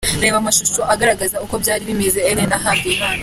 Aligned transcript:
Reba 0.23 0.37
amashusho 0.39 0.81
agaragaza 0.93 1.35
uko 1.45 1.55
byari 1.63 1.83
bimeze 1.89 2.19
Ellen 2.29 2.51
ahabwa 2.57 2.85
iyi 2.91 2.97
mpano. 2.99 3.19